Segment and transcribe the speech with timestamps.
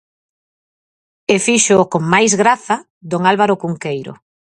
[1.33, 2.77] E fíxoo, con máis graza,
[3.11, 4.13] Don Álvaro Cunqueiro.